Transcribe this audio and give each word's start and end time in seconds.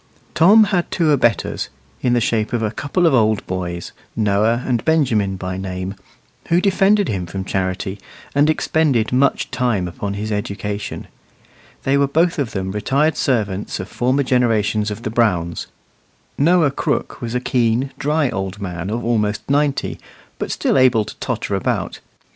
Tom 0.33 0.63
had 0.63 0.89
two 0.89 1.11
abettors, 1.11 1.69
in 2.01 2.13
the 2.13 2.19
shape 2.19 2.53
of 2.53 2.63
a 2.63 2.71
couple 2.71 3.05
of 3.05 3.13
old 3.13 3.45
boys, 3.45 3.91
Noah 4.15 4.63
and 4.65 4.83
Benjamin 4.83 5.35
by 5.35 5.57
name, 5.57 5.93
who 6.47 6.59
defended 6.59 7.07
him 7.07 7.27
from 7.27 7.45
Charity, 7.45 7.99
and 8.33 8.49
expended 8.49 9.13
much 9.13 9.51
time 9.51 9.87
upon 9.87 10.15
his 10.15 10.31
education. 10.31 11.05
They 11.83 11.99
were 11.99 12.07
both 12.07 12.39
of 12.39 12.49
them 12.49 12.71
retired 12.71 13.15
servants 13.15 13.79
of 13.79 13.87
former 13.89 14.23
generations 14.23 14.89
of 14.89 15.03
the 15.03 15.11
Browns. 15.11 15.67
Noah 16.35 16.71
Crooke 16.71 17.21
was 17.21 17.35
a 17.35 17.39
keen, 17.39 17.91
dry 17.99 18.31
old 18.31 18.59
man 18.59 18.89
of 18.89 19.05
almost 19.05 19.47
ninety, 19.51 19.99
but 20.39 20.49
still 20.49 20.79
able 20.79 21.05
to 21.05 21.15
totter 21.17 21.53
about. 21.53 21.99